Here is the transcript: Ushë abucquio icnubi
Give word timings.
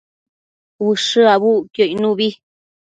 Ushë 0.87 1.21
abucquio 1.35 1.85
icnubi 1.93 2.27